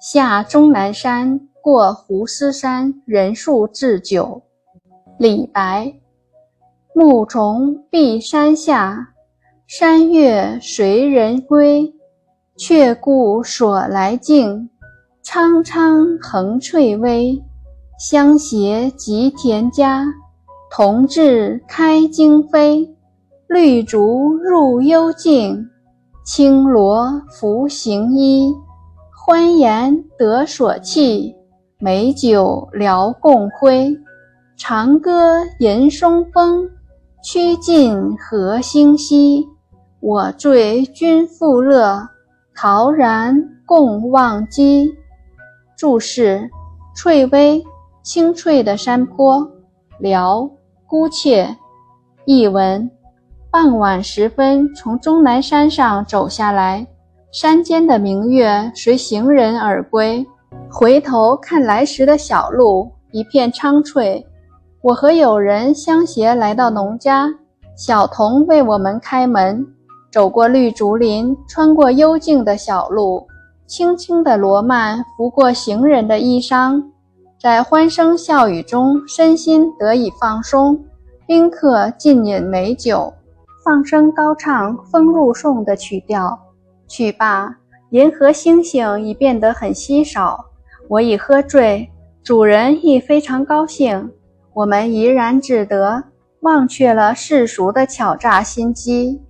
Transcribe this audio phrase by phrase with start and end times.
[0.00, 4.42] 下终南山，过斛斯山，人数至九。
[5.18, 5.92] 李白。
[6.94, 9.08] 暮虫闭山下，
[9.66, 11.92] 山月随人归。
[12.58, 14.70] 却顾所来径，
[15.22, 17.38] 苍苍横翠微。
[17.98, 20.06] 相携及田家，
[20.70, 22.88] 同至开荆扉。
[23.46, 25.68] 绿竹入幽径，
[26.24, 28.54] 青萝拂行衣。
[29.28, 31.34] 欢颜得所憩，
[31.80, 33.92] 美酒聊共挥。
[34.56, 36.70] 长歌吟松风，
[37.24, 39.44] 曲尽何星稀。
[39.98, 42.08] 我醉君复乐，
[42.54, 44.94] 陶然共忘机。
[45.76, 46.48] 注释：
[46.94, 47.60] 翠微，
[48.04, 49.44] 青翠的山坡；
[49.98, 50.48] 辽，
[50.86, 51.52] 孤怯。
[52.26, 52.88] 译文：
[53.50, 56.86] 傍晚时分，从终南山上走下来。
[57.36, 60.26] 山间的明月随行人而归，
[60.70, 64.26] 回头看来时的小路，一片苍翠。
[64.80, 67.28] 我和友人相携来到农家，
[67.76, 69.66] 小童为我们开门，
[70.10, 73.26] 走过绿竹林，穿过幽静的小路，
[73.66, 76.82] 轻轻的罗曼拂过行人的衣裳，
[77.38, 80.82] 在欢声笑语中，身心得以放松。
[81.26, 83.12] 宾客尽饮美酒，
[83.62, 86.45] 放声高唱《风入颂》的曲调。
[86.88, 87.56] 去吧，
[87.90, 90.46] 银河星星已变得很稀少。
[90.88, 91.90] 我已喝醉，
[92.22, 94.12] 主人亦非常高兴。
[94.54, 96.04] 我们怡然自得，
[96.40, 99.20] 忘却了世俗的巧诈心机。